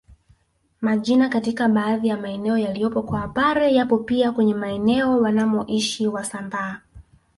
[0.81, 6.81] Majina katika baadhi ya maeneo yaliyopo kwa Wapare yapo pia kwenye maeneo wanamoishi wasambaa